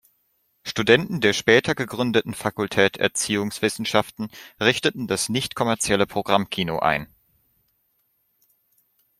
Studenten 0.63 1.21
der 1.21 1.31
später 1.31 1.75
gegründeten 1.75 2.33
Fakultät 2.33 2.97
Erziehungswissenschaften 2.97 4.31
richteten 4.59 5.05
das 5.05 5.29
nichtkommerzielle 5.29 6.07
Programmkino 6.07 6.79
ein. 6.79 7.13